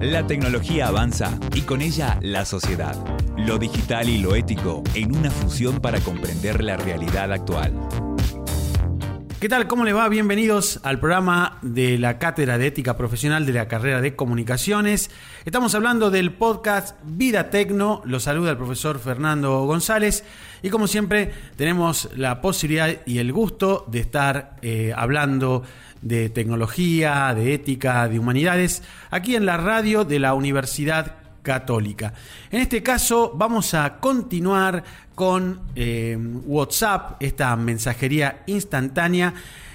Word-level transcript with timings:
La 0.00 0.26
tecnología 0.26 0.88
avanza 0.88 1.38
y 1.54 1.60
con 1.60 1.82
ella 1.82 2.18
la 2.22 2.46
sociedad. 2.46 2.96
Lo 3.36 3.58
digital 3.58 4.08
y 4.08 4.16
lo 4.16 4.34
ético 4.34 4.82
en 4.94 5.14
una 5.14 5.30
fusión 5.30 5.78
para 5.78 6.00
comprender 6.00 6.64
la 6.64 6.78
realidad 6.78 7.30
actual. 7.30 8.09
¿Qué 9.40 9.48
tal? 9.48 9.66
¿Cómo 9.66 9.86
le 9.86 9.94
va? 9.94 10.06
Bienvenidos 10.10 10.80
al 10.82 11.00
programa 11.00 11.56
de 11.62 11.96
la 11.96 12.18
Cátedra 12.18 12.58
de 12.58 12.66
Ética 12.66 12.98
Profesional 12.98 13.46
de 13.46 13.54
la 13.54 13.68
carrera 13.68 14.02
de 14.02 14.14
Comunicaciones. 14.14 15.10
Estamos 15.46 15.74
hablando 15.74 16.10
del 16.10 16.30
podcast 16.34 16.94
Vida 17.04 17.48
Tecno. 17.48 18.02
Lo 18.04 18.20
saluda 18.20 18.50
el 18.50 18.58
profesor 18.58 18.98
Fernando 18.98 19.64
González. 19.64 20.24
Y 20.60 20.68
como 20.68 20.86
siempre, 20.86 21.32
tenemos 21.56 22.10
la 22.14 22.42
posibilidad 22.42 22.90
y 23.06 23.16
el 23.16 23.32
gusto 23.32 23.86
de 23.88 24.00
estar 24.00 24.56
eh, 24.60 24.92
hablando 24.94 25.62
de 26.02 26.28
tecnología, 26.28 27.32
de 27.34 27.54
ética, 27.54 28.08
de 28.08 28.18
humanidades, 28.18 28.82
aquí 29.10 29.36
en 29.36 29.46
la 29.46 29.56
radio 29.56 30.04
de 30.04 30.18
la 30.18 30.34
Universidad 30.34 31.19
Católica. 31.42 32.12
En 32.50 32.60
este 32.60 32.82
caso 32.82 33.32
vamos 33.34 33.74
a 33.74 33.98
continuar 33.98 34.82
con 35.14 35.60
eh, 35.74 36.16
WhatsApp, 36.46 37.16
esta 37.20 37.54
mensajería 37.56 38.42
instantánea, 38.46 39.34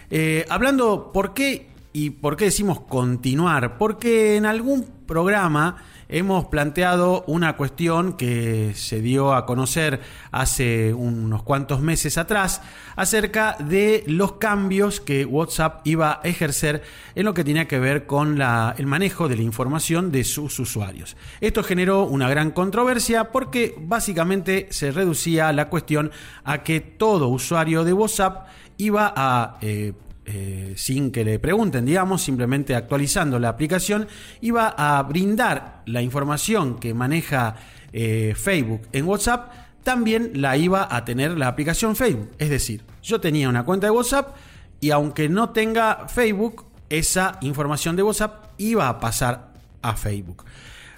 eh, 0.10 0.46
hablando 0.50 1.12
por 1.12 1.34
qué 1.34 1.68
y 1.94 2.10
por 2.10 2.36
qué 2.36 2.46
decimos 2.46 2.82
continuar, 2.82 3.78
porque 3.78 4.36
en 4.36 4.46
algún 4.46 4.86
programa 5.06 5.78
hemos 6.10 6.46
planteado 6.46 7.24
una 7.28 7.56
cuestión 7.58 8.14
que 8.14 8.74
se 8.76 9.02
dio 9.02 9.34
a 9.34 9.46
conocer 9.46 10.02
hace 10.32 10.94
unos 10.94 11.44
cuantos 11.44 11.82
meses 11.82 12.18
atrás 12.18 12.62
acerca 12.96 13.58
de 13.60 14.04
los 14.08 14.34
cambios 14.34 15.00
que 15.00 15.26
WhatsApp 15.26 15.82
iba 15.86 16.20
a 16.24 16.28
ejercer 16.28 16.84
en 17.16 17.26
lo 17.26 17.34
que 17.34 17.44
tenía 17.44 17.68
que 17.68 17.80
ver 17.80 18.06
con 18.06 18.42
el 18.42 18.88
manejo 18.88 19.28
de 19.28 19.38
la 19.38 19.44
información 19.44 20.12
de 20.12 20.24
sus 20.24 20.60
usuarios. 20.60 21.18
Esto 21.42 21.64
generó 21.64 22.04
una 22.04 22.30
gran 22.30 22.52
controversia 22.52 23.32
porque 23.32 23.76
básicamente 23.78 24.68
se 24.72 24.92
reducía 24.92 25.52
la 25.54 25.70
cuestión 25.70 26.12
a 26.44 26.64
que 26.64 26.80
todo 26.82 27.28
usuario 27.28 27.84
de 27.84 27.94
WhatsApp 27.94 28.48
iba 28.78 29.14
a 29.16 29.58
eh, 29.62 29.94
eh, 30.26 30.74
sin 30.76 31.12
que 31.12 31.24
le 31.24 31.40
pregunten, 31.40 31.86
digamos, 31.86 32.22
simplemente 32.22 32.76
actualizando 32.76 33.40
la 33.40 33.50
aplicación, 33.50 34.08
iba 34.42 34.68
a 34.70 35.02
brindar 35.04 35.84
la 35.86 36.02
información 36.02 36.80
que 36.80 36.94
maneja 36.94 37.56
eh, 37.94 38.34
Facebook 38.36 38.82
en 38.92 39.06
WhatsApp, 39.06 39.52
también 39.84 40.32
la 40.34 40.58
iba 40.58 40.88
a 40.90 41.06
tener 41.06 41.38
la 41.38 41.48
aplicación 41.48 41.96
Facebook. 41.96 42.32
Es 42.40 42.50
decir, 42.50 42.84
yo 43.04 43.22
tenía 43.22 43.50
una 43.50 43.66
cuenta 43.66 43.88
de 43.88 43.92
WhatsApp 43.92 44.36
y 44.80 44.90
aunque 44.92 45.30
no 45.30 45.52
tenga 45.52 46.08
Facebook, 46.08 46.66
esa 46.90 47.38
información 47.42 47.96
de 47.96 48.04
WhatsApp 48.04 48.46
iba 48.58 48.90
a 48.90 49.00
pasar 49.00 49.54
a 49.82 49.96
Facebook. 49.96 50.44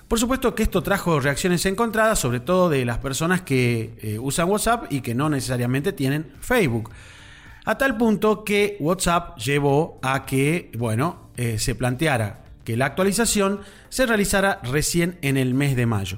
Por 0.08 0.20
supuesto 0.20 0.56
que 0.56 0.64
esto 0.64 0.82
trajo 0.82 1.20
reacciones 1.20 1.66
encontradas, 1.66 2.18
sobre 2.18 2.40
todo 2.40 2.70
de 2.70 2.86
las 2.86 3.00
personas 3.00 3.42
que 3.42 3.98
eh, 4.02 4.20
usan 4.20 4.50
WhatsApp 4.50 4.86
y 4.90 5.02
que 5.02 5.14
no 5.14 5.30
necesariamente 5.30 5.92
tienen 5.92 6.32
Facebook. 6.40 6.92
A 7.68 7.78
tal 7.78 7.98
punto 7.98 8.46
que 8.46 8.78
WhatsApp 8.80 9.38
llevó 9.40 10.00
a 10.02 10.26
que, 10.26 10.72
bueno, 10.78 11.32
eh, 11.36 11.60
se 11.60 11.76
planteara 11.76 12.46
que 12.64 12.78
la 12.78 12.86
actualización 12.86 13.60
se 13.90 14.06
realizara 14.06 14.62
recién 14.64 15.18
en 15.22 15.36
el 15.36 15.54
mes 15.54 15.76
de 15.76 15.86
mayo. 15.86 16.18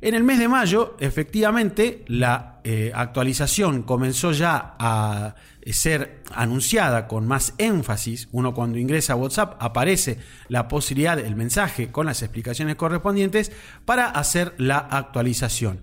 En 0.00 0.14
el 0.14 0.22
mes 0.22 0.38
de 0.38 0.46
mayo, 0.46 0.96
efectivamente, 1.00 2.04
la 2.06 2.60
eh, 2.62 2.92
actualización 2.94 3.82
comenzó 3.82 4.30
ya 4.30 4.76
a 4.78 5.34
ser 5.66 6.20
anunciada 6.32 7.08
con 7.08 7.26
más 7.26 7.54
énfasis. 7.58 8.28
Uno 8.30 8.54
cuando 8.54 8.78
ingresa 8.78 9.14
a 9.14 9.16
WhatsApp 9.16 9.56
aparece 9.58 10.18
la 10.46 10.68
posibilidad 10.68 11.16
del 11.16 11.34
mensaje 11.34 11.90
con 11.90 12.06
las 12.06 12.22
explicaciones 12.22 12.76
correspondientes 12.76 13.50
para 13.84 14.10
hacer 14.10 14.54
la 14.58 14.78
actualización. 14.78 15.80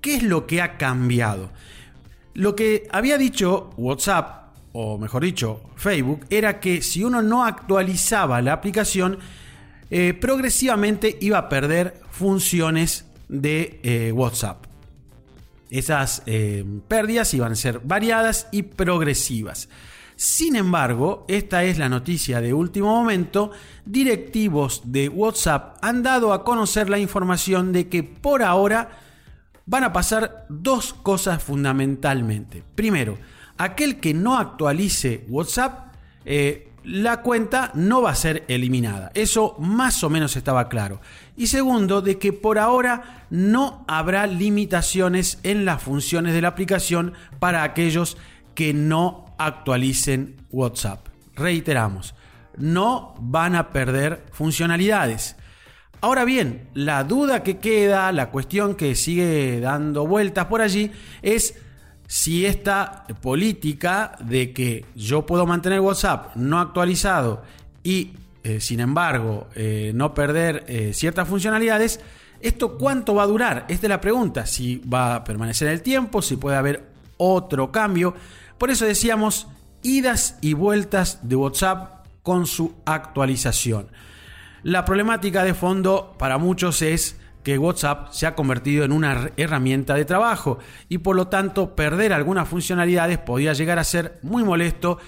¿Qué 0.00 0.14
es 0.14 0.22
lo 0.22 0.46
que 0.46 0.62
ha 0.62 0.78
cambiado? 0.78 1.50
Lo 2.38 2.54
que 2.54 2.86
había 2.92 3.18
dicho 3.18 3.70
WhatsApp, 3.76 4.47
o 4.80 4.96
mejor 4.96 5.24
dicho, 5.24 5.60
Facebook, 5.74 6.24
era 6.30 6.60
que 6.60 6.82
si 6.82 7.02
uno 7.02 7.20
no 7.20 7.44
actualizaba 7.44 8.40
la 8.40 8.52
aplicación, 8.52 9.18
eh, 9.90 10.14
progresivamente 10.14 11.18
iba 11.20 11.36
a 11.36 11.48
perder 11.48 12.00
funciones 12.12 13.04
de 13.28 13.80
eh, 13.82 14.12
WhatsApp. 14.12 14.66
Esas 15.68 16.22
eh, 16.26 16.64
pérdidas 16.86 17.34
iban 17.34 17.50
a 17.50 17.56
ser 17.56 17.80
variadas 17.80 18.46
y 18.52 18.62
progresivas. 18.62 19.68
Sin 20.14 20.54
embargo, 20.54 21.24
esta 21.26 21.64
es 21.64 21.76
la 21.78 21.88
noticia 21.88 22.40
de 22.40 22.54
último 22.54 22.94
momento, 22.94 23.50
directivos 23.84 24.82
de 24.84 25.08
WhatsApp 25.08 25.76
han 25.82 26.04
dado 26.04 26.32
a 26.32 26.44
conocer 26.44 26.88
la 26.88 27.00
información 27.00 27.72
de 27.72 27.88
que 27.88 28.04
por 28.04 28.44
ahora 28.44 28.90
van 29.66 29.82
a 29.82 29.92
pasar 29.92 30.46
dos 30.48 30.92
cosas 30.92 31.42
fundamentalmente. 31.42 32.62
Primero, 32.76 33.18
aquel 33.58 34.00
que 34.00 34.14
no 34.14 34.38
actualice 34.38 35.24
WhatsApp, 35.28 35.92
eh, 36.24 36.68
la 36.84 37.20
cuenta 37.20 37.70
no 37.74 38.00
va 38.00 38.10
a 38.10 38.14
ser 38.14 38.44
eliminada. 38.48 39.10
Eso 39.14 39.56
más 39.58 40.02
o 40.04 40.10
menos 40.10 40.36
estaba 40.36 40.68
claro. 40.68 41.00
Y 41.36 41.48
segundo, 41.48 42.00
de 42.00 42.18
que 42.18 42.32
por 42.32 42.58
ahora 42.58 43.26
no 43.30 43.84
habrá 43.88 44.26
limitaciones 44.26 45.38
en 45.42 45.64
las 45.64 45.82
funciones 45.82 46.32
de 46.32 46.40
la 46.40 46.48
aplicación 46.48 47.12
para 47.38 47.62
aquellos 47.62 48.16
que 48.54 48.72
no 48.72 49.26
actualicen 49.38 50.36
WhatsApp. 50.50 51.06
Reiteramos, 51.36 52.14
no 52.56 53.14
van 53.20 53.54
a 53.54 53.70
perder 53.70 54.24
funcionalidades. 54.32 55.36
Ahora 56.00 56.24
bien, 56.24 56.68
la 56.74 57.04
duda 57.04 57.42
que 57.42 57.58
queda, 57.58 58.10
la 58.12 58.30
cuestión 58.30 58.76
que 58.76 58.94
sigue 58.94 59.60
dando 59.60 60.06
vueltas 60.06 60.46
por 60.46 60.62
allí 60.62 60.90
es 61.22 61.54
si 62.08 62.46
esta 62.46 63.04
política 63.20 64.16
de 64.18 64.54
que 64.54 64.86
yo 64.96 65.26
puedo 65.26 65.44
mantener 65.46 65.80
WhatsApp 65.80 66.34
no 66.36 66.58
actualizado 66.58 67.42
y 67.84 68.12
eh, 68.42 68.60
sin 68.60 68.80
embargo 68.80 69.48
eh, 69.54 69.92
no 69.94 70.14
perder 70.14 70.64
eh, 70.68 70.92
ciertas 70.94 71.28
funcionalidades, 71.28 72.00
¿esto 72.40 72.78
cuánto 72.78 73.14
va 73.14 73.24
a 73.24 73.26
durar? 73.26 73.66
Esta 73.68 73.86
es 73.86 73.90
la 73.90 74.00
pregunta, 74.00 74.46
si 74.46 74.78
va 74.78 75.16
a 75.16 75.24
permanecer 75.24 75.68
el 75.68 75.82
tiempo, 75.82 76.22
si 76.22 76.36
puede 76.36 76.56
haber 76.56 76.88
otro 77.18 77.70
cambio. 77.70 78.14
Por 78.56 78.70
eso 78.70 78.86
decíamos 78.86 79.46
idas 79.82 80.38
y 80.40 80.54
vueltas 80.54 81.28
de 81.28 81.36
WhatsApp 81.36 82.06
con 82.22 82.46
su 82.46 82.74
actualización. 82.86 83.88
La 84.62 84.86
problemática 84.86 85.44
de 85.44 85.52
fondo 85.52 86.14
para 86.18 86.38
muchos 86.38 86.80
es 86.80 87.16
que 87.42 87.58
WhatsApp 87.58 88.12
se 88.12 88.26
ha 88.26 88.34
convertido 88.34 88.84
en 88.84 88.92
una 88.92 89.30
herramienta 89.36 89.94
de 89.94 90.04
trabajo 90.04 90.58
y 90.88 90.98
por 90.98 91.16
lo 91.16 91.28
tanto 91.28 91.74
perder 91.74 92.12
algunas 92.12 92.48
funcionalidades 92.48 93.18
podía 93.18 93.52
llegar 93.52 93.78
a 93.78 93.84
ser 93.84 94.18
muy 94.22 94.44
molesto 94.44 94.98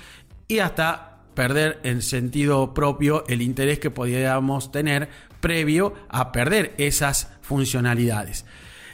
y 0.49 0.61
hasta 0.61 1.19
perder 1.35 1.81
en 1.85 2.03
sentido 2.03 2.75
propio 2.75 3.25
el 3.29 3.43
interés 3.43 3.79
que 3.79 3.91
podíamos 3.91 4.73
tener 4.73 5.09
previo 5.41 5.95
a 6.09 6.33
perder 6.33 6.75
esas 6.79 7.33
funcionalidades. 7.41 8.45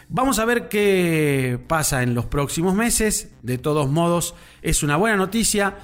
Vamos 0.08 0.38
a 0.38 0.44
ver 0.44 0.68
qué 0.68 1.58
pasa 1.66 2.02
en 2.02 2.14
los 2.14 2.26
próximos 2.26 2.74
meses. 2.74 3.32
De 3.42 3.58
todos 3.58 3.88
modos, 3.90 4.34
es 4.62 4.84
una 4.84 4.96
buena 4.96 5.16
noticia 5.16 5.78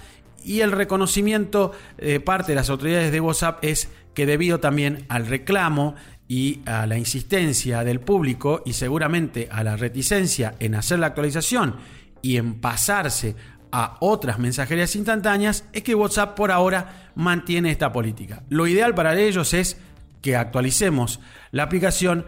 y 0.44 0.60
el 0.60 0.70
reconocimiento 0.70 1.72
de 1.98 2.20
parte 2.20 2.52
de 2.52 2.56
las 2.56 2.70
autoridades 2.70 3.10
de 3.10 3.20
WhatsApp 3.20 3.58
es 3.62 3.88
que 4.14 4.26
debido 4.26 4.60
también 4.60 5.06
al 5.08 5.26
reclamo 5.26 5.94
y 6.28 6.60
a 6.66 6.86
la 6.86 6.96
insistencia 6.96 7.84
del 7.84 8.00
público 8.00 8.62
y 8.64 8.72
seguramente 8.72 9.48
a 9.50 9.62
la 9.62 9.76
reticencia 9.76 10.54
en 10.60 10.74
hacer 10.74 10.98
la 10.98 11.08
actualización 11.08 11.76
y 12.22 12.36
en 12.36 12.54
pasarse 12.54 13.36
a 13.72 13.96
otras 14.00 14.38
mensajerías 14.38 14.94
instantáneas, 14.96 15.64
es 15.72 15.82
que 15.82 15.94
WhatsApp 15.94 16.36
por 16.36 16.50
ahora 16.50 17.10
mantiene 17.14 17.70
esta 17.70 17.92
política. 17.92 18.42
Lo 18.50 18.66
ideal 18.66 18.94
para 18.94 19.18
ellos 19.18 19.54
es 19.54 19.78
que 20.20 20.36
actualicemos 20.36 21.20
la 21.50 21.64
aplicación, 21.64 22.26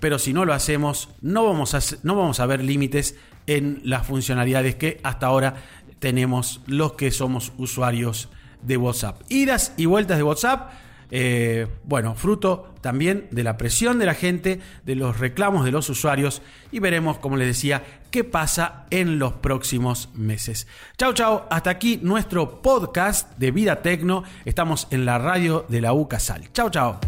pero 0.00 0.18
si 0.18 0.32
no 0.32 0.44
lo 0.44 0.54
hacemos, 0.54 1.10
no 1.20 1.44
vamos 1.44 1.74
a, 1.74 1.80
no 2.02 2.16
vamos 2.16 2.40
a 2.40 2.46
ver 2.46 2.62
límites 2.62 3.14
en 3.46 3.80
las 3.84 4.06
funcionalidades 4.06 4.74
que 4.74 5.00
hasta 5.02 5.26
ahora 5.26 5.54
tenemos 5.98 6.60
los 6.66 6.94
que 6.94 7.10
somos 7.10 7.52
usuarios 7.58 8.28
de 8.62 8.76
WhatsApp. 8.76 9.22
Idas 9.28 9.72
y 9.76 9.86
vueltas 9.86 10.16
de 10.16 10.22
WhatsApp 10.22 10.72
eh, 11.10 11.66
bueno, 11.84 12.14
fruto 12.14 12.74
también 12.80 13.28
de 13.30 13.44
la 13.44 13.56
presión 13.56 13.98
de 13.98 14.06
la 14.06 14.14
gente, 14.14 14.60
de 14.84 14.94
los 14.94 15.18
reclamos 15.18 15.64
de 15.64 15.72
los 15.72 15.88
usuarios 15.88 16.42
y 16.72 16.78
veremos, 16.78 17.18
como 17.18 17.36
les 17.36 17.48
decía, 17.48 17.82
qué 18.10 18.24
pasa 18.24 18.86
en 18.90 19.18
los 19.18 19.34
próximos 19.34 20.08
meses. 20.14 20.66
Chau, 20.96 21.12
chau, 21.12 21.42
hasta 21.50 21.70
aquí 21.70 21.98
nuestro 22.02 22.62
podcast 22.62 23.36
de 23.38 23.50
Vida 23.50 23.82
Tecno. 23.82 24.24
Estamos 24.44 24.88
en 24.90 25.04
la 25.04 25.18
radio 25.18 25.66
de 25.68 25.80
la 25.80 25.92
U 25.92 26.08
Casal. 26.08 26.50
Chau, 26.52 26.70
chau. 26.70 26.98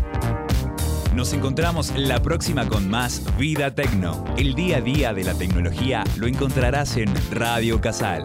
Nos 1.15 1.33
encontramos 1.33 1.93
la 1.97 2.23
próxima 2.23 2.69
con 2.69 2.89
más 2.89 3.25
Vida 3.39 3.75
Tecno. 3.75 4.25
El 4.37 4.55
día 4.55 4.77
a 4.77 4.81
día 4.81 5.13
de 5.13 5.25
la 5.25 5.35
tecnología 5.35 6.05
lo 6.17 6.29
encontrarás 6.29 6.97
en 6.97 7.13
Radio 7.33 7.81
Casal. 7.81 8.25